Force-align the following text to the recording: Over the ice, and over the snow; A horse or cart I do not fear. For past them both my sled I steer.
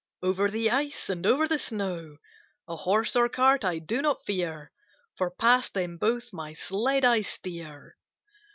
Over 0.23 0.49
the 0.49 0.71
ice, 0.71 1.09
and 1.11 1.27
over 1.27 1.47
the 1.47 1.59
snow; 1.59 2.17
A 2.67 2.75
horse 2.75 3.15
or 3.15 3.29
cart 3.29 3.63
I 3.63 3.77
do 3.77 4.01
not 4.01 4.25
fear. 4.25 4.71
For 5.15 5.29
past 5.29 5.75
them 5.75 5.97
both 5.99 6.33
my 6.33 6.53
sled 6.55 7.05
I 7.05 7.21
steer. 7.21 7.95